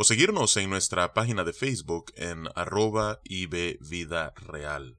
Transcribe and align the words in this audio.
o 0.00 0.04
seguirnos 0.04 0.56
en 0.56 0.70
nuestra 0.70 1.12
página 1.12 1.42
de 1.42 1.52
Facebook 1.52 2.12
en 2.14 2.48
arroba 2.54 3.20
Vida 3.80 4.32
Real. 4.36 4.96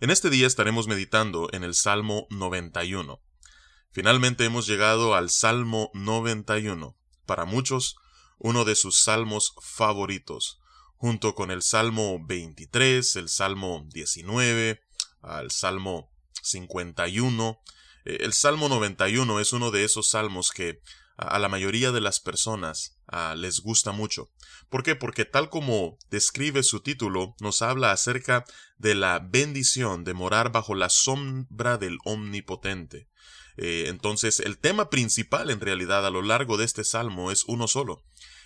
En 0.00 0.10
este 0.10 0.30
día 0.30 0.48
estaremos 0.48 0.88
meditando 0.88 1.48
en 1.52 1.62
el 1.62 1.76
Salmo 1.76 2.26
91. 2.30 3.22
Finalmente 3.92 4.46
hemos 4.46 4.66
llegado 4.66 5.14
al 5.14 5.30
Salmo 5.30 5.92
91, 5.94 6.96
para 7.24 7.44
muchos 7.44 7.94
uno 8.38 8.64
de 8.64 8.74
sus 8.74 9.00
salmos 9.00 9.54
favoritos, 9.62 10.60
junto 10.96 11.36
con 11.36 11.52
el 11.52 11.62
Salmo 11.62 12.18
23, 12.26 13.14
el 13.14 13.28
Salmo 13.28 13.86
19, 13.92 14.82
el 15.40 15.50
Salmo 15.52 16.10
51. 16.42 17.60
Eh, 18.06 18.18
el 18.22 18.32
Salmo 18.32 18.68
91 18.68 19.38
es 19.38 19.52
uno 19.52 19.70
de 19.70 19.84
esos 19.84 20.08
salmos 20.08 20.50
que 20.50 20.80
a 21.16 21.38
la 21.38 21.48
mayoría 21.48 21.92
de 21.92 22.00
las 22.00 22.20
personas 22.20 22.98
les 23.36 23.60
gusta 23.60 23.92
mucho. 23.92 24.30
¿Por 24.68 24.82
qué? 24.82 24.96
Porque 24.96 25.24
tal 25.24 25.50
como 25.50 25.98
describe 26.10 26.62
su 26.62 26.80
título, 26.80 27.34
nos 27.40 27.62
habla 27.62 27.92
acerca 27.92 28.44
de 28.76 28.94
la 28.94 29.20
bendición 29.20 30.04
de 30.04 30.14
morar 30.14 30.50
bajo 30.50 30.74
la 30.74 30.88
sombra 30.88 31.78
del 31.78 31.98
Omnipotente. 32.04 33.08
Eh, 33.56 33.84
entonces, 33.86 34.40
el 34.40 34.58
tema 34.58 34.90
principal 34.90 35.50
en 35.50 35.60
realidad 35.60 36.04
a 36.04 36.10
lo 36.10 36.22
largo 36.22 36.56
de 36.56 36.64
este 36.64 36.82
salmo 36.82 37.30
es 37.30 37.44
uno 37.46 37.68
solo, 37.68 38.02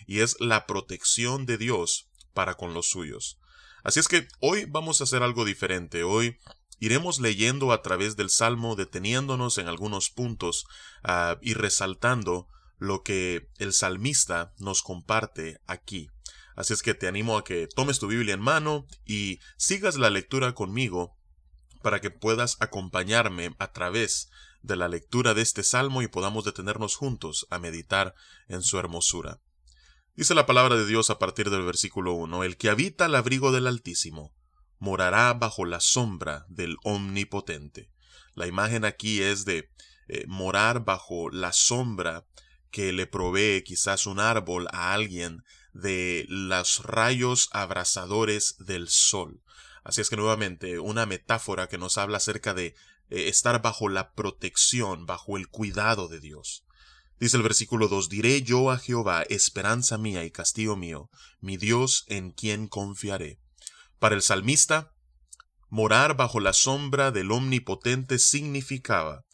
y 0.07 0.21
es 0.21 0.37
la 0.39 0.67
protección 0.67 1.47
de 1.47 1.57
Dios 1.57 2.11
para 2.35 2.55
con 2.55 2.75
los 2.75 2.91
suyos. 2.91 3.39
Así 3.85 4.01
es 4.01 4.09
que 4.09 4.29
hoy 4.41 4.67
vamos 4.67 5.01
a 5.01 5.05
hacer 5.05 5.23
algo 5.23 5.45
diferente. 5.45 6.03
Hoy 6.03 6.37
iremos 6.79 7.21
leyendo 7.21 7.73
a 7.73 7.81
través 7.81 8.17
del 8.17 8.29
salmo, 8.29 8.77
deteniéndonos 8.77 9.57
en 9.57 9.69
algunos 9.69 10.11
puntos 10.11 10.67
ah, 11.03 11.39
y 11.41 11.55
resaltando 11.55 12.49
lo 12.79 13.03
que 13.03 13.49
el 13.59 13.73
salmista 13.73 14.55
nos 14.59 14.83
comparte 14.83 15.61
aquí. 15.67 16.11
Así 16.57 16.73
es 16.73 16.83
que 16.83 16.95
te 16.95 17.07
animo 17.07 17.37
a 17.37 17.45
que 17.45 17.69
tomes 17.69 17.99
tu 17.99 18.09
Biblia 18.09 18.35
en 18.35 18.41
mano 18.41 18.87
y 19.05 19.41
sigas 19.57 19.97
la 19.97 20.11
lectura 20.11 20.55
conmigo 20.55 21.17
para 21.83 22.01
que 22.01 22.11
puedas 22.11 22.57
acompañarme 22.61 23.55
a 23.59 23.73
través 23.73 24.31
de 24.63 24.77
la 24.77 24.89
lectura 24.89 25.35
de 25.35 25.43
este 25.43 25.63
salmo 25.63 26.03
y 26.03 26.09
podamos 26.09 26.45
detenernos 26.45 26.97
juntos 26.97 27.47
a 27.51 27.59
meditar 27.59 28.15
en 28.49 28.63
su 28.63 28.79
hermosura. 28.79 29.41
Dice 30.17 30.35
la 30.35 30.47
palabra 30.47 30.75
de 30.75 30.87
Dios 30.87 31.11
a 31.11 31.19
partir 31.21 31.49
del 31.49 31.63
versículo 31.63 32.13
1, 32.15 32.43
El 32.43 32.57
que 32.57 32.71
habita 32.71 33.05
al 33.05 33.15
abrigo 33.15 33.53
del 33.53 33.69
Altísimo, 33.69 34.35
morará 34.81 35.33
bajo 35.35 35.65
la 35.65 35.79
sombra 35.79 36.45
del 36.49 36.77
Omnipotente. 36.83 37.91
La 38.35 38.49
imagen 38.49 38.85
aquí 38.85 39.23
es 39.23 39.45
de 39.45 39.71
eh, 40.09 40.25
morar 40.27 40.85
bajo 40.85 41.31
la 41.31 41.53
sombra 41.53 42.27
que 42.71 42.93
le 42.93 43.07
provee 43.07 43.63
quizás 43.65 44.07
un 44.07 44.21
árbol 44.21 44.69
a 44.73 44.93
alguien 44.93 45.45
de 45.73 46.27
los 46.29 46.83
rayos 46.85 47.49
abrasadores 47.53 48.57
del 48.59 48.89
sol. 48.89 49.43
Así 49.85 50.01
es 50.01 50.11
que 50.11 50.17
nuevamente 50.17 50.79
una 50.79 51.07
metáfora 51.07 51.69
que 51.69 51.79
nos 51.79 51.99
habla 51.99 52.19
acerca 52.19 52.53
de 52.53 52.75
eh, 53.11 53.29
estar 53.29 53.63
bajo 53.63 53.89
la 53.89 54.13
protección, 54.13 55.07
bajo 55.07 55.37
el 55.37 55.49
cuidado 55.49 56.09
de 56.09 56.21
Dios. 56.21 56.65
Dice 57.19 57.37
el 57.37 57.43
versículo 57.43 57.89
2, 57.89 58.09
diré 58.09 58.43
yo 58.43 58.71
a 58.71 58.79
Jehová, 58.79 59.23
esperanza 59.23 59.99
mía 59.99 60.25
y 60.25 60.31
castillo 60.31 60.77
mío, 60.77 61.11
mi 61.41 61.57
Dios 61.57 62.05
en 62.09 62.31
quien 62.31 62.69
confiaré. 62.69 63.41
Para 63.99 64.15
el 64.15 64.23
salmista, 64.23 64.93
morar 65.69 66.17
bajo 66.17 66.39
la 66.39 66.53
sombra 66.53 67.11
del 67.11 67.33
Omnipotente 67.33 68.19
significaba 68.19 69.25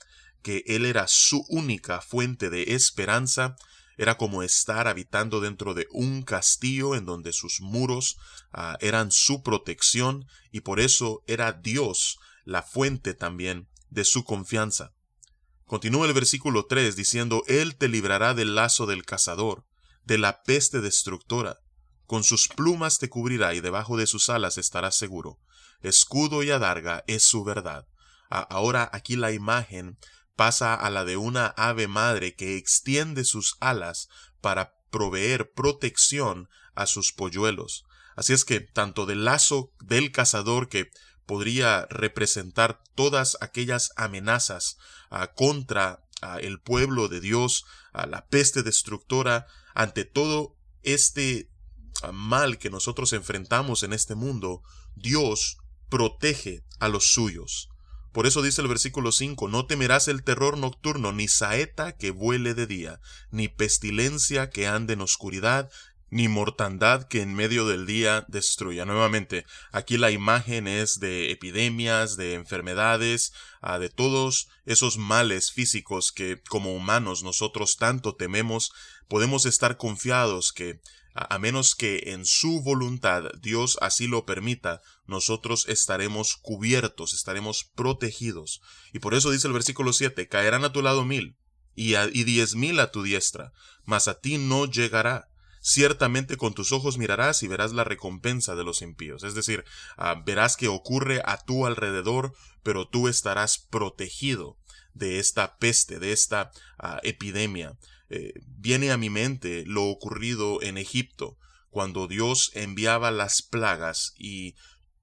que 0.45 0.63
Él 0.67 0.85
era 0.85 1.09
su 1.09 1.45
única 1.49 2.03
fuente 2.03 2.51
de 2.51 2.75
esperanza, 2.75 3.57
era 3.97 4.17
como 4.17 4.43
estar 4.43 4.87
habitando 4.87 5.41
dentro 5.41 5.73
de 5.73 5.89
un 5.91 6.23
castillo 6.23 6.95
en 6.95 7.07
donde 7.07 7.33
sus 7.33 7.61
muros 7.61 8.17
ah, 8.53 8.77
eran 8.81 9.11
su 9.11 9.43
protección 9.43 10.27
y 10.53 10.61
por 10.61 10.81
eso 10.81 11.23
era 11.27 11.53
Dios 11.53 12.19
la 12.45 12.63
fuente 12.63 13.15
también 13.15 13.69
de 13.89 14.05
su 14.05 14.25
confianza. 14.25 14.93
Continúa 15.65 16.07
el 16.07 16.13
versículo 16.13 16.67
3 16.67 16.95
diciendo, 16.95 17.43
Él 17.47 17.77
te 17.77 17.89
librará 17.89 18.35
del 18.35 18.55
lazo 18.55 18.85
del 18.85 19.05
cazador, 19.05 19.65
de 20.05 20.19
la 20.19 20.43
peste 20.43 20.83
destructora. 20.83 21.61
Con 22.05 22.23
sus 22.23 22.49
plumas 22.49 22.99
te 22.99 23.09
cubrirá 23.09 23.55
y 23.55 23.61
debajo 23.61 23.97
de 23.97 24.07
sus 24.07 24.29
alas 24.29 24.59
estarás 24.59 24.95
seguro. 24.95 25.39
Escudo 25.81 26.43
y 26.43 26.51
adarga 26.51 27.03
es 27.07 27.23
su 27.23 27.45
verdad. 27.45 27.87
ahora 28.29 28.91
aquí 28.93 29.17
la 29.17 29.33
imagen 29.33 29.97
pasa 30.37 30.75
a 30.75 30.91
la 30.91 31.05
de 31.05 31.17
una 31.17 31.47
ave 31.57 31.89
madre 31.89 32.35
que 32.35 32.57
extiende 32.57 33.25
sus 33.25 33.57
alas 33.61 34.09
para 34.41 34.75
proveer 34.91 35.53
protección 35.53 36.49
a 36.75 36.87
sus 36.87 37.13
polluelos. 37.13 37.85
Así 38.17 38.33
es 38.33 38.45
que 38.45 38.61
tanto 38.61 39.07
del 39.07 39.25
lazo 39.25 39.73
del 39.81 40.13
cazador 40.13 40.69
que 40.69 40.91
podría 41.27 41.87
representar 41.91 42.83
todas 42.95 43.37
aquellas 43.41 43.93
amenazas 43.97 44.77
ah, 45.11 45.33
contra 45.35 46.05
ah, 46.23 46.39
el 46.41 46.61
pueblo 46.61 47.09
de 47.09 47.21
Dios, 47.21 47.65
a 47.93 48.07
la 48.07 48.27
peste 48.27 48.63
destructora, 48.63 49.47
ante 49.75 50.05
todo 50.05 50.57
este 50.83 51.51
ah, 52.03 52.13
mal 52.13 52.59
que 52.59 52.71
nosotros 52.71 53.13
enfrentamos 53.13 53.83
en 53.83 53.93
este 53.93 54.15
mundo, 54.15 54.63
Dios 54.95 55.59
protege 55.89 56.65
a 56.79 56.89
los 56.89 57.13
suyos. 57.13 57.69
Por 58.15 58.29
eso 58.29 58.43
dice 58.43 58.63
el 58.63 58.69
versículo 58.69 59.11
5, 59.11 59.49
no 59.49 59.67
temerás 59.67 60.07
el 60.07 60.23
terror 60.23 60.57
nocturno, 60.57 61.11
ni 61.11 61.27
saeta 61.27 61.97
que 61.97 62.13
vuele 62.13 62.55
de 62.55 62.69
día, 62.69 63.01
ni 63.33 63.49
pestilencia 63.49 64.51
que 64.51 64.69
ande 64.69 64.93
en 64.93 65.01
oscuridad, 65.01 65.69
ni 66.11 66.29
mortandad 66.29 67.09
que 67.09 67.23
en 67.23 67.35
medio 67.35 67.67
del 67.67 67.87
día 67.87 68.25
destruya. 68.29 68.85
Nuevamente, 68.85 69.47
aquí 69.73 69.99
la 69.99 70.13
imagen 70.13 70.69
es 70.69 71.01
de 71.01 71.33
epidemias, 71.33 72.17
de 72.17 72.35
enfermedades, 72.35 73.33
ah, 73.61 73.81
de 73.81 73.89
todos 73.89 74.49
esos 74.65 74.97
males 74.97 75.51
físicos 75.51 76.13
que 76.13 76.41
como 76.49 76.73
humanos 76.73 77.25
nosotros 77.25 77.79
tanto 77.79 78.15
tememos, 78.15 78.73
podemos 79.09 79.45
estar 79.45 79.77
confiados 79.77 80.53
que 80.53 80.79
a 81.15 81.39
menos 81.39 81.77
que 81.77 82.13
en 82.13 82.27
su 82.27 82.61
voluntad 82.61 83.31
Dios 83.41 83.79
así 83.81 84.09
lo 84.09 84.27
permita, 84.27 84.83
nosotros 85.07 85.67
estaremos 85.69 86.37
cubiertos, 86.37 87.15
estaremos 87.15 87.65
protegidos. 87.65 88.61
Y 88.93 88.99
por 88.99 89.15
eso 89.15 89.31
dice 89.31 89.47
el 89.47 89.53
versículo 89.53 89.93
7, 89.93 90.29
caerán 90.29 90.65
a 90.65 90.73
tu 90.73 90.83
lado 90.83 91.05
mil 91.05 91.37
y, 91.77 91.95
y 91.97 92.25
diez 92.25 92.57
mil 92.57 92.81
a 92.81 92.91
tu 92.91 93.03
diestra, 93.03 93.53
mas 93.85 94.09
a 94.09 94.21
ti 94.21 94.39
no 94.39 94.67
llegará. 94.67 95.29
Ciertamente 95.61 96.37
con 96.37 96.53
tus 96.53 96.73
ojos 96.73 96.99
mirarás 96.99 97.43
y 97.43 97.49
verás 97.49 97.73
la 97.73 97.85
recompensa 97.85 98.55
de 98.55 98.65
los 98.65 98.83
impíos. 98.83 99.25
Es 99.25 99.35
decir, 99.35 99.65
ah, 99.97 100.23
verás 100.27 100.59
que 100.59 100.69
ocurre 100.69 101.23
a 101.25 101.43
tu 101.43 101.65
alrededor, 101.65 102.35
pero 102.63 102.87
tú 102.87 103.09
estarás 103.09 103.57
protegido 103.57 104.59
de 104.93 105.19
esta 105.21 105.57
peste, 105.57 105.99
de 105.99 106.13
esta 106.13 106.51
ah, 106.79 107.01
epidemia. 107.03 107.79
Eh, 108.17 108.33
viene 108.47 108.93
a 108.93 108.97
mi 108.97 109.11
mente 109.11 109.65
lo 109.67 109.87
ocurrido 109.87 110.63
en 110.63 110.79
Egipto, 110.79 111.37
cuando 111.69 112.07
Dios 112.07 112.53
enviaba 112.55 113.11
las 113.11 113.43
plagas 113.43 114.15
y 114.17 114.55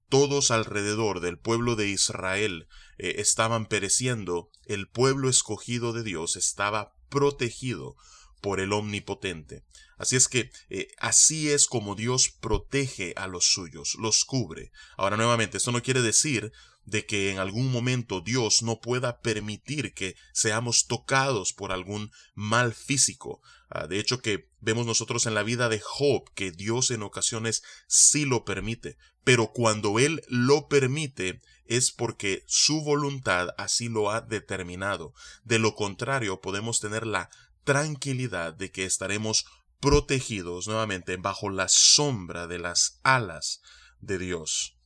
todos 0.08 0.50
alrededor 0.50 1.20
del 1.20 1.38
pueblo 1.38 1.76
de 1.76 1.88
Israel 1.88 2.68
eh, 2.96 3.16
estaban 3.18 3.66
pereciendo, 3.66 4.48
el 4.64 4.88
pueblo 4.88 5.28
escogido 5.28 5.92
de 5.92 6.04
Dios 6.04 6.36
estaba 6.36 6.94
protegido 7.10 7.96
por 8.40 8.60
el 8.60 8.72
Omnipotente. 8.72 9.62
Así 9.98 10.16
es 10.16 10.26
que 10.26 10.50
eh, 10.70 10.88
así 10.98 11.50
es 11.50 11.66
como 11.66 11.94
Dios 11.94 12.30
protege 12.30 13.12
a 13.16 13.26
los 13.26 13.44
suyos, 13.44 13.94
los 14.00 14.24
cubre. 14.24 14.72
Ahora 14.96 15.18
nuevamente, 15.18 15.58
esto 15.58 15.70
no 15.70 15.82
quiere 15.82 16.00
decir 16.00 16.50
de 16.84 17.06
que 17.06 17.30
en 17.30 17.38
algún 17.38 17.70
momento 17.70 18.20
Dios 18.20 18.62
no 18.62 18.80
pueda 18.80 19.20
permitir 19.20 19.94
que 19.94 20.16
seamos 20.32 20.86
tocados 20.86 21.52
por 21.52 21.72
algún 21.72 22.10
mal 22.34 22.74
físico. 22.74 23.40
Ah, 23.68 23.86
de 23.86 23.98
hecho 23.98 24.20
que 24.20 24.48
vemos 24.60 24.86
nosotros 24.86 25.26
en 25.26 25.34
la 25.34 25.42
vida 25.42 25.68
de 25.68 25.80
Job 25.80 26.30
que 26.34 26.50
Dios 26.50 26.90
en 26.90 27.02
ocasiones 27.02 27.62
sí 27.86 28.24
lo 28.24 28.44
permite, 28.44 28.98
pero 29.24 29.52
cuando 29.52 29.98
Él 29.98 30.22
lo 30.28 30.68
permite 30.68 31.40
es 31.64 31.92
porque 31.92 32.44
su 32.46 32.82
voluntad 32.82 33.50
así 33.56 33.88
lo 33.88 34.10
ha 34.10 34.20
determinado. 34.20 35.14
De 35.44 35.58
lo 35.58 35.74
contrario 35.74 36.40
podemos 36.40 36.80
tener 36.80 37.06
la 37.06 37.30
tranquilidad 37.64 38.52
de 38.52 38.70
que 38.72 38.84
estaremos 38.84 39.46
protegidos 39.80 40.66
nuevamente 40.66 41.16
bajo 41.16 41.50
la 41.50 41.68
sombra 41.68 42.46
de 42.46 42.58
las 42.58 43.00
alas 43.02 43.62
de 44.00 44.18
Dios. 44.18 44.76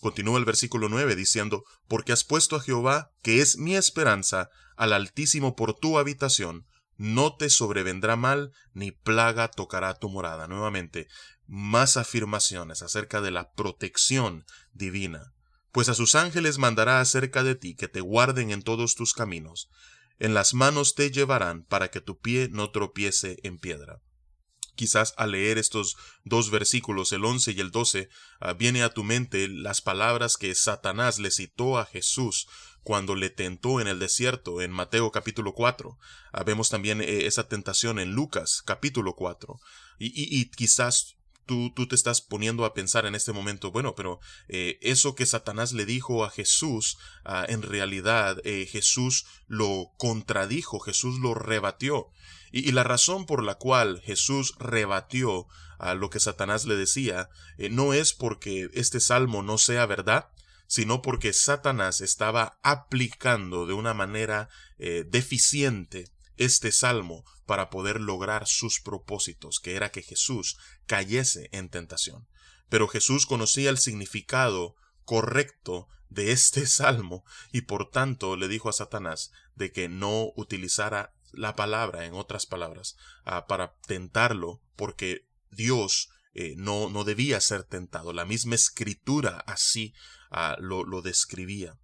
Continúa 0.00 0.38
el 0.38 0.46
versículo 0.46 0.88
9 0.88 1.14
diciendo, 1.14 1.64
Porque 1.86 2.12
has 2.12 2.24
puesto 2.24 2.56
a 2.56 2.60
Jehová, 2.60 3.10
que 3.22 3.40
es 3.40 3.58
mi 3.58 3.76
esperanza, 3.76 4.48
al 4.76 4.94
Altísimo 4.94 5.54
por 5.54 5.74
tu 5.74 5.98
habitación, 5.98 6.66
no 6.96 7.36
te 7.36 7.50
sobrevendrá 7.50 8.16
mal, 8.16 8.52
ni 8.72 8.92
plaga 8.92 9.48
tocará 9.48 9.94
tu 9.94 10.08
morada. 10.08 10.48
Nuevamente, 10.48 11.06
más 11.46 11.96
afirmaciones 11.96 12.82
acerca 12.82 13.20
de 13.20 13.30
la 13.30 13.52
protección 13.52 14.44
divina. 14.72 15.32
Pues 15.72 15.88
a 15.88 15.94
sus 15.94 16.14
ángeles 16.14 16.58
mandará 16.58 17.00
acerca 17.00 17.42
de 17.42 17.54
ti 17.54 17.74
que 17.74 17.88
te 17.88 18.00
guarden 18.00 18.50
en 18.50 18.62
todos 18.62 18.94
tus 18.94 19.12
caminos. 19.12 19.68
En 20.18 20.34
las 20.34 20.54
manos 20.54 20.94
te 20.94 21.10
llevarán 21.10 21.64
para 21.64 21.90
que 21.90 22.00
tu 22.00 22.18
pie 22.18 22.48
no 22.50 22.70
tropiece 22.70 23.38
en 23.42 23.58
piedra 23.58 24.00
quizás 24.74 25.14
al 25.16 25.32
leer 25.32 25.58
estos 25.58 25.96
dos 26.24 26.50
versículos, 26.50 27.12
el 27.12 27.24
11 27.24 27.52
y 27.52 27.60
el 27.60 27.70
12, 27.70 28.08
ah, 28.40 28.52
viene 28.54 28.82
a 28.82 28.92
tu 28.92 29.04
mente 29.04 29.48
las 29.48 29.80
palabras 29.80 30.36
que 30.36 30.54
Satanás 30.54 31.18
le 31.18 31.30
citó 31.30 31.78
a 31.78 31.86
Jesús 31.86 32.46
cuando 32.82 33.14
le 33.14 33.30
tentó 33.30 33.80
en 33.80 33.88
el 33.88 33.98
desierto 33.98 34.60
en 34.60 34.70
Mateo 34.70 35.10
capítulo 35.10 35.52
4. 35.54 35.98
Ah, 36.32 36.44
vemos 36.44 36.70
también 36.70 37.00
eh, 37.00 37.26
esa 37.26 37.48
tentación 37.48 37.98
en 37.98 38.12
Lucas 38.12 38.62
capítulo 38.64 39.14
4. 39.14 39.60
Y, 40.02 40.46
quizás 40.46 41.16
Tú, 41.46 41.72
tú, 41.74 41.88
te 41.88 41.94
estás 41.94 42.20
poniendo 42.20 42.64
a 42.64 42.74
pensar 42.74 43.06
en 43.06 43.14
este 43.14 43.32
momento, 43.32 43.72
bueno, 43.72 43.94
pero 43.94 44.20
eh, 44.48 44.78
eso 44.82 45.14
que 45.14 45.26
Satanás 45.26 45.72
le 45.72 45.84
dijo 45.84 46.24
a 46.24 46.30
Jesús, 46.30 46.96
ah, 47.24 47.44
en 47.48 47.62
realidad 47.62 48.38
eh, 48.44 48.68
Jesús 48.70 49.26
lo 49.48 49.90
contradijo, 49.96 50.78
Jesús 50.78 51.18
lo 51.18 51.34
rebatió. 51.34 52.08
Y, 52.52 52.70
la 52.72 52.84
razón 52.84 53.26
por 53.26 53.42
la 53.42 53.56
cual 53.56 54.00
Jesús 54.02 54.54
rebatió 54.58 55.46
a 55.78 55.94
lo 55.94 56.10
que 56.10 56.20
Satanás 56.20 56.66
le 56.66 56.76
decía 56.76 57.30
eh, 57.58 57.68
no 57.70 57.94
es 57.94 58.12
porque 58.12 58.68
este 58.74 59.00
salmo 59.00 59.42
no 59.42 59.58
sea 59.58 59.86
verdad, 59.86 60.28
sino 60.66 61.02
porque 61.02 61.32
Satanás 61.32 62.00
estaba 62.00 62.58
aplicando 62.62 63.66
de 63.66 63.72
una 63.72 63.92
manera 63.92 64.48
deficiente 64.78 66.06
este 66.40 66.72
salmo 66.72 67.24
para 67.44 67.68
poder 67.68 68.00
lograr 68.00 68.48
sus 68.48 68.80
propósitos, 68.80 69.60
que 69.60 69.76
era 69.76 69.92
que 69.92 70.02
Jesús 70.02 70.56
cayese 70.86 71.50
en 71.52 71.68
tentación. 71.68 72.26
Pero 72.70 72.88
Jesús 72.88 73.26
conocía 73.26 73.68
el 73.68 73.76
significado 73.76 74.74
correcto 75.04 75.86
de 76.08 76.32
este 76.32 76.66
salmo 76.66 77.24
y 77.52 77.62
por 77.62 77.90
tanto 77.90 78.36
le 78.36 78.48
dijo 78.48 78.70
a 78.70 78.72
Satanás 78.72 79.32
de 79.54 79.70
que 79.70 79.90
no 79.90 80.32
utilizara 80.34 81.14
la 81.32 81.54
palabra, 81.54 82.06
en 82.06 82.14
otras 82.14 82.46
palabras, 82.46 82.96
ah, 83.24 83.46
para 83.46 83.76
tentarlo, 83.86 84.62
porque 84.76 85.28
Dios 85.50 86.08
eh, 86.32 86.54
no, 86.56 86.88
no, 86.88 87.04
debía 87.04 87.40
ser 87.40 87.64
tentado. 87.64 88.12
La 88.12 88.24
misma 88.24 88.54
escritura 88.54 89.44
así 89.46 89.94
ah, 90.30 90.56
lo, 90.58 90.84
lo, 90.84 91.02
describía. 91.02 91.78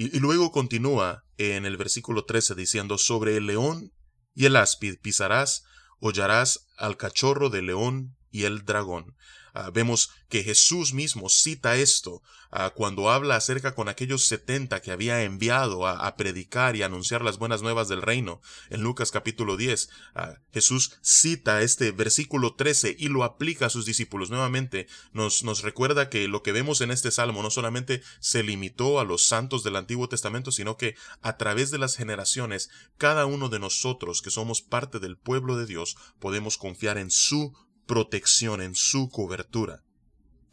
Y, 0.00 0.18
luego 0.18 0.50
continúa 0.50 1.26
en 1.36 1.66
el 1.66 1.76
versículo 1.76 2.24
13 2.24 2.54
diciendo, 2.54 2.96
sobre 2.96 3.36
el 3.36 3.44
león 3.44 3.92
y 4.34 4.46
el 4.46 4.56
áspid 4.56 4.96
pisarás, 4.98 5.64
hollarás 5.98 6.68
al 6.78 6.96
cachorro 6.96 7.50
del 7.50 7.66
león 7.66 8.16
y 8.30 8.44
el 8.44 8.64
dragón. 8.64 9.14
Ah, 9.54 9.70
vemos 9.70 10.10
que 10.28 10.44
Jesús 10.44 10.94
mismo 10.94 11.28
cita 11.28 11.76
esto 11.76 12.22
ah, 12.50 12.70
cuando 12.70 13.10
habla 13.10 13.36
acerca 13.36 13.74
con 13.74 13.88
aquellos 13.88 14.24
setenta 14.24 14.80
que 14.80 14.92
había 14.92 15.22
enviado 15.22 15.86
a, 15.86 16.16
predicar 16.16 16.76
y 16.76 16.82
anunciar 16.82 17.22
las 17.22 17.38
buenas 17.38 17.62
nuevas 17.62 17.88
del 17.88 18.02
reino. 18.02 18.40
En 18.68 18.82
Lucas 18.82 19.10
capítulo 19.10 19.56
10, 19.56 19.88
ah, 20.14 20.34
Jesús 20.52 20.98
cita 21.02 21.62
este 21.62 21.92
versículo 21.92 22.54
13 22.54 22.96
y 22.98 23.08
lo 23.08 23.24
aplica 23.24 23.66
a 23.66 23.70
sus 23.70 23.86
discípulos. 23.86 24.30
Nuevamente 24.30 24.86
nos, 25.12 25.42
nos 25.44 25.62
recuerda 25.62 26.08
que 26.08 26.28
lo 26.28 26.42
que 26.42 26.52
vemos 26.52 26.80
en 26.80 26.90
este 26.90 27.10
salmo 27.10 27.42
no 27.42 27.50
solamente 27.50 28.02
se 28.20 28.42
limitó 28.42 29.00
a 29.00 29.04
los 29.04 29.24
santos 29.24 29.64
del 29.64 29.76
Antiguo 29.76 30.08
Testamento, 30.08 30.52
sino 30.52 30.76
que 30.76 30.94
a 31.22 31.36
través 31.36 31.70
de 31.70 31.78
las 31.78 31.96
generaciones, 31.96 32.70
cada 32.98 33.26
uno 33.26 33.48
de 33.48 33.58
nosotros 33.58 34.22
que 34.22 34.30
somos 34.30 34.62
parte 34.62 34.98
del 34.98 35.16
pueblo 35.16 35.56
de 35.56 35.66
Dios, 35.66 35.96
podemos 36.18 36.56
confiar 36.56 36.98
en 36.98 37.10
su 37.10 37.54
protección, 37.90 38.62
en 38.62 38.76
su 38.76 39.08
cobertura. 39.08 39.82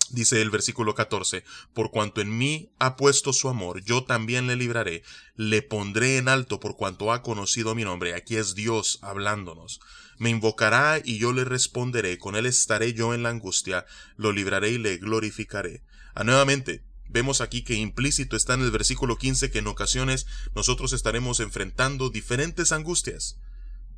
Dice 0.09 0.41
el 0.41 0.49
versículo 0.49 0.95
14, 0.95 1.43
por 1.75 1.91
cuanto 1.91 2.19
en 2.19 2.35
mí 2.35 2.71
ha 2.79 2.95
puesto 2.95 3.31
su 3.31 3.47
amor, 3.47 3.83
yo 3.83 4.03
también 4.05 4.47
le 4.47 4.55
libraré, 4.55 5.03
le 5.35 5.61
pondré 5.61 6.17
en 6.17 6.29
alto 6.29 6.59
por 6.59 6.75
cuanto 6.75 7.13
ha 7.13 7.21
conocido 7.21 7.75
mi 7.75 7.83
nombre. 7.83 8.15
Aquí 8.15 8.37
es 8.37 8.55
Dios 8.55 8.97
hablándonos. 9.03 9.81
Me 10.17 10.31
invocará 10.31 10.99
y 11.03 11.19
yo 11.19 11.31
le 11.31 11.43
responderé, 11.43 12.17
con 12.17 12.35
él 12.35 12.47
estaré 12.47 12.93
yo 12.93 13.13
en 13.13 13.21
la 13.21 13.29
angustia, 13.29 13.85
lo 14.15 14.31
libraré 14.31 14.71
y 14.71 14.79
le 14.79 14.97
glorificaré. 14.97 15.83
Ah, 16.15 16.23
nuevamente, 16.23 16.83
vemos 17.07 17.39
aquí 17.39 17.63
que 17.63 17.75
implícito 17.75 18.35
está 18.35 18.55
en 18.55 18.61
el 18.61 18.71
versículo 18.71 19.19
15 19.19 19.51
que 19.51 19.59
en 19.59 19.67
ocasiones 19.67 20.25
nosotros 20.55 20.91
estaremos 20.91 21.39
enfrentando 21.39 22.09
diferentes 22.09 22.71
angustias. 22.71 23.37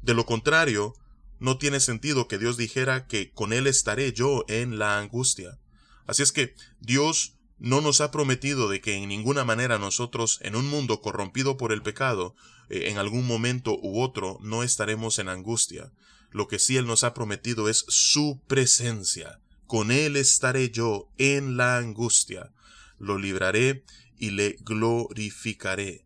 De 0.02 0.14
lo 0.14 0.26
contrario, 0.26 0.94
no 1.40 1.58
tiene 1.58 1.80
sentido 1.80 2.28
que 2.28 2.38
Dios 2.38 2.58
dijera 2.58 3.08
que 3.08 3.32
con 3.32 3.54
Él 3.54 3.68
estaré 3.68 4.14
yo 4.14 4.46
en 4.48 4.78
la 4.78 5.00
angustia. 5.00 5.58
Así 6.06 6.24
es 6.24 6.32
que 6.32 6.56
Dios 6.80 7.36
no 7.60 7.82
nos 7.82 8.02
ha 8.02 8.12
prometido 8.12 8.70
de 8.70 8.82
que 8.82 8.96
en 8.96 9.10
ninguna 9.10 9.44
manera 9.44 9.78
nosotros, 9.78 10.40
en 10.42 10.56
un 10.56 10.68
mundo 10.68 11.02
corrompido 11.02 11.58
por 11.58 11.72
el 11.72 11.82
pecado, 11.82 12.36
eh, 12.70 12.90
en 12.90 12.98
algún 12.98 13.26
momento 13.26 13.78
u 13.82 14.02
otro 14.02 14.38
no 14.42 14.64
estaremos 14.64 15.20
en 15.20 15.30
angustia. 15.30 15.92
Lo 16.32 16.48
que 16.48 16.60
sí 16.60 16.78
Él 16.78 16.86
nos 16.86 17.04
ha 17.04 17.14
prometido 17.14 17.70
es 17.70 17.86
su 17.88 18.40
presencia. 18.48 19.40
Con 19.68 19.92
Él 19.92 20.16
estaré 20.16 20.70
yo 20.70 21.10
en 21.18 21.58
la 21.58 21.78
angustia. 21.78 22.52
Lo 22.98 23.18
libraré 23.18 23.84
y 24.18 24.32
le 24.32 24.58
glorificaré. 24.62 26.06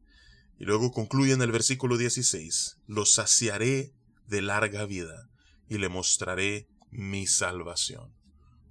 Y 0.59 0.65
luego 0.65 0.91
concluye 0.91 1.33
en 1.33 1.41
el 1.41 1.51
versículo 1.51 1.97
16, 1.97 2.77
lo 2.87 3.05
saciaré 3.05 3.91
de 4.27 4.41
larga 4.41 4.85
vida, 4.85 5.29
y 5.67 5.77
le 5.77 5.89
mostraré 5.89 6.67
mi 6.91 7.27
salvación. 7.27 8.13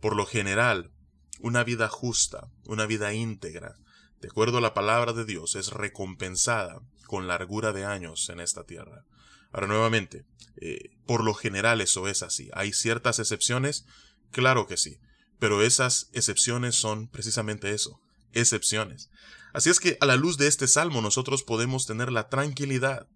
Por 0.01 0.17
lo 0.17 0.27
general, 0.27 0.93
una 1.41 1.65
vida 1.65 1.89
justa, 1.89 2.49
una 2.67 2.87
vida 2.87 3.13
íntegra, 3.13 3.77
de 4.21 4.29
acuerdo 4.29 4.59
a 4.59 4.61
la 4.61 4.75
palabra 4.75 5.13
de 5.13 5.25
Dios, 5.25 5.57
es 5.57 5.71
recompensada 5.71 6.81
con 7.07 7.27
largura 7.27 7.73
de 7.73 7.85
años 7.85 8.29
en 8.29 8.41
esta 8.41 8.65
tierra. 8.65 9.05
Ahora 9.53 9.67
nuevamente, 9.67 10.25
eh, 10.61 10.91
por 11.07 11.25
lo 11.25 11.35
general 11.35 11.81
eso 11.81 12.09
es 12.09 12.23
así. 12.23 12.49
¿Hay 12.55 12.73
ciertas 12.73 13.19
excepciones? 13.19 13.85
Claro 14.31 14.67
que 14.67 14.77
sí, 14.77 14.99
pero 15.39 15.63
esas 15.63 16.09
excepciones 16.13 16.77
son 16.77 17.09
precisamente 17.09 17.73
eso, 17.73 18.01
excepciones. 18.33 19.11
Así 19.53 19.69
es 19.69 19.81
que 19.81 19.99
a 20.01 20.07
la 20.07 20.17
luz 20.17 20.39
de 20.39 20.47
este 20.47 20.69
salmo 20.69 21.03
nosotros 21.03 21.43
podemos 21.43 21.87
tener 21.87 22.11
la 22.11 22.29
tranquilidad 22.29 23.09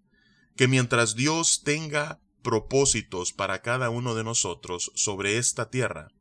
que 0.55 0.67
mientras 0.67 1.15
Dios 1.15 1.61
tenga 1.63 2.19
propósitos 2.47 3.33
para 3.33 3.61
cada 3.61 3.89
uno 3.89 4.15
de 4.15 4.23
nosotros 4.23 4.93
sobre 4.95 5.37
esta 5.37 5.69
tierra. 5.69 6.13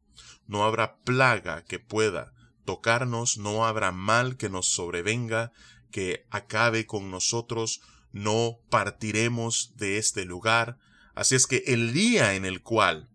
No 0.49 0.65
habrá 0.65 0.97
plaga 1.05 1.63
que 1.63 1.79
pueda 1.79 2.33
tocarnos, 2.65 3.39
no 3.39 3.65
habrá 3.65 3.93
mal 3.93 4.37
que 4.37 4.49
nos 4.49 4.67
sobrevenga, 4.67 5.53
que 5.93 6.27
acabe 6.31 6.85
con 6.85 7.13
nosotros, 7.13 7.81
no 8.11 8.59
partiremos 8.71 9.77
de 9.77 9.99
este 9.99 10.25
lugar. 10.25 10.79
Así 11.15 11.37
es 11.37 11.47
que 11.47 11.63
el 11.69 11.93
día 11.93 12.35
en 12.35 12.45
el 12.45 12.61
cual 12.61 13.09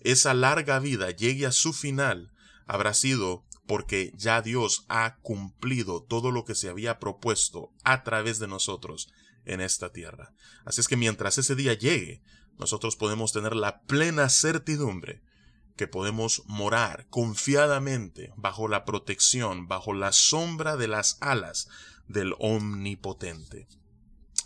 esa 0.00 0.32
larga 0.32 0.78
vida 0.78 1.10
llegue 1.10 1.44
a 1.44 1.52
su 1.52 1.74
final 1.74 2.32
habrá 2.66 2.94
sido 2.94 3.44
porque 3.66 4.10
ya 4.16 4.40
Dios 4.40 4.86
ha 4.88 5.16
cumplido 5.16 6.02
todo 6.02 6.30
lo 6.30 6.46
que 6.46 6.54
se 6.54 6.70
había 6.70 6.98
propuesto 6.98 7.74
a 7.82 8.04
través 8.04 8.38
de 8.38 8.48
nosotros 8.48 9.12
en 9.44 9.60
esta 9.60 9.92
tierra. 9.92 10.32
Así 10.64 10.80
es 10.80 10.88
que 10.88 10.96
mientras 10.96 11.36
ese 11.36 11.54
día 11.54 11.74
llegue, 11.74 12.22
nosotros 12.58 12.96
podemos 12.96 13.32
tener 13.32 13.56
la 13.56 13.82
plena 13.82 14.28
certidumbre 14.28 15.22
que 15.76 15.88
podemos 15.88 16.42
morar 16.46 17.06
confiadamente 17.10 18.32
bajo 18.36 18.68
la 18.68 18.84
protección, 18.84 19.66
bajo 19.66 19.92
la 19.92 20.12
sombra 20.12 20.76
de 20.76 20.88
las 20.88 21.18
alas 21.20 21.68
del 22.06 22.34
Omnipotente. 22.38 23.66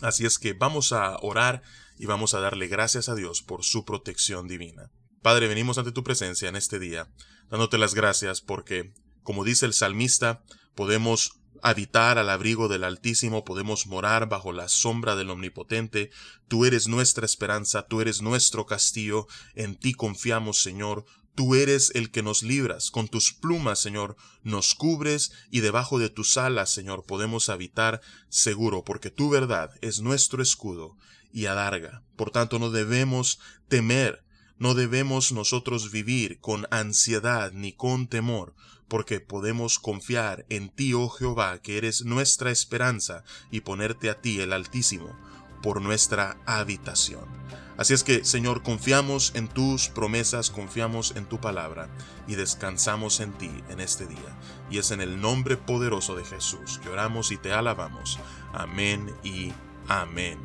Así 0.01 0.25
es 0.25 0.39
que 0.39 0.53
vamos 0.53 0.91
a 0.91 1.17
orar 1.17 1.61
y 1.97 2.05
vamos 2.05 2.33
a 2.33 2.39
darle 2.39 2.67
gracias 2.67 3.09
a 3.09 3.15
Dios 3.15 3.41
por 3.41 3.63
su 3.63 3.85
protección 3.85 4.47
divina. 4.47 4.91
Padre, 5.21 5.47
venimos 5.47 5.77
ante 5.77 5.91
tu 5.91 6.03
presencia 6.03 6.47
en 6.47 6.55
este 6.55 6.79
día, 6.79 7.11
dándote 7.49 7.77
las 7.77 7.93
gracias 7.93 8.41
porque, 8.41 8.93
como 9.21 9.43
dice 9.43 9.65
el 9.65 9.73
salmista, 9.73 10.43
podemos 10.75 11.38
habitar 11.61 12.17
al 12.17 12.29
abrigo 12.29 12.67
del 12.67 12.83
Altísimo, 12.83 13.43
podemos 13.43 13.87
morar 13.87 14.29
bajo 14.29 14.51
la 14.51 14.69
sombra 14.69 15.15
del 15.15 15.29
Omnipotente. 15.29 16.11
Tú 16.47 16.65
eres 16.65 16.87
nuestra 16.87 17.25
esperanza, 17.25 17.83
tú 17.83 18.01
eres 18.01 18.21
nuestro 18.21 18.65
castillo, 18.65 19.27
en 19.55 19.75
ti 19.75 19.93
confiamos, 19.93 20.61
Señor. 20.61 21.05
Tú 21.35 21.55
eres 21.55 21.91
el 21.95 22.11
que 22.11 22.21
nos 22.21 22.43
libras, 22.43 22.91
con 22.91 23.07
tus 23.07 23.31
plumas, 23.31 23.79
Señor, 23.79 24.17
nos 24.43 24.75
cubres 24.75 25.31
y 25.49 25.61
debajo 25.61 25.97
de 25.97 26.09
tus 26.09 26.37
alas, 26.37 26.69
Señor, 26.69 27.05
podemos 27.05 27.47
habitar 27.47 28.01
seguro, 28.27 28.83
porque 28.83 29.09
tu 29.09 29.29
verdad 29.29 29.71
es 29.81 30.01
nuestro 30.01 30.43
escudo 30.43 30.97
y 31.31 31.45
adarga. 31.45 32.03
Por 32.17 32.31
tanto, 32.31 32.59
no 32.59 32.71
debemos 32.71 33.39
temer 33.69 34.25
No 34.61 34.73
debemos 34.73 35.31
nosotros 35.31 35.89
vivir 35.89 36.41
con 36.41 36.67
ansiedad 36.69 37.53
ni 37.53 37.71
con 37.71 38.07
temor, 38.07 38.55
porque 38.89 39.21
podemos 39.21 39.79
confiar 39.79 40.45
en 40.49 40.69
ti, 40.69 40.93
oh 40.93 41.09
Jehová, 41.09 41.59
que 41.61 41.77
eres 41.77 42.03
nuestra 42.03 42.51
esperanza, 42.51 43.23
y 43.51 43.61
ponerte 43.61 44.09
a 44.09 44.19
ti, 44.19 44.41
el 44.41 44.51
Altísimo, 44.51 45.15
por 45.61 45.81
nuestra 45.81 46.37
habitación. 46.45 47.39
Así 47.79 47.93
es 47.93 48.03
que, 48.03 48.25
Señor, 48.25 48.61
confiamos 48.61 49.31
en 49.35 49.47
tus 49.47 49.87
promesas, 49.87 50.49
confiamos 50.49 51.13
en 51.15 51.25
tu 51.25 51.39
palabra 51.39 51.87
y 52.27 52.35
descansamos 52.35 53.21
en 53.21 53.31
ti 53.31 53.49
en 53.69 53.79
este 53.79 54.05
día. 54.05 54.37
Y 54.69 54.79
es 54.79 54.91
en 54.91 54.99
el 54.99 55.21
nombre 55.21 55.55
poderoso 55.55 56.17
de 56.17 56.25
Jesús 56.25 56.81
que 56.83 56.89
oramos 56.89 57.31
y 57.31 57.37
te 57.37 57.53
alabamos. 57.53 58.19
Amén 58.51 59.15
y 59.23 59.53
amén. 59.87 60.39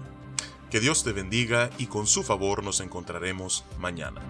Que 0.71 0.79
Dios 0.79 1.03
te 1.03 1.13
bendiga 1.13 1.71
y 1.77 1.87
con 1.87 2.07
su 2.07 2.23
favor 2.23 2.63
nos 2.63 2.79
encontraremos 2.79 3.65
mañana. 3.81 4.21